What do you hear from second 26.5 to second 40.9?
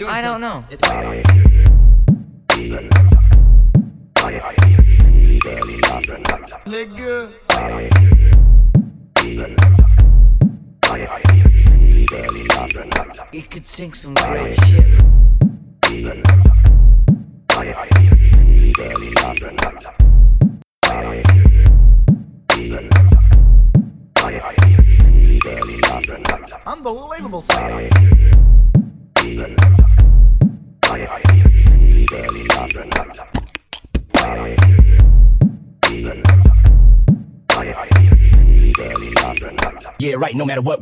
Unbelievable. Yeah, right, no matter what.